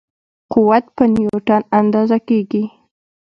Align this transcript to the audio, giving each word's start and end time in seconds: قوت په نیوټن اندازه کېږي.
قوت 0.53 0.85
په 0.95 1.03
نیوټن 1.13 1.61
اندازه 1.79 2.17
کېږي. 2.27 2.63